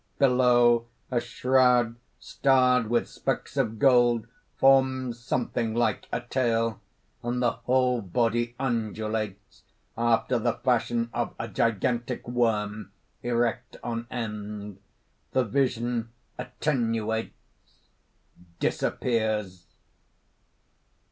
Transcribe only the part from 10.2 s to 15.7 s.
the fashion of a gigantic worm erect on end._ _The